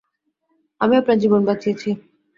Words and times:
আমি 0.81 0.93
আপনার 0.97 1.17
জীবন 1.17 1.41
বাঁচিয়েছি। 1.45 1.89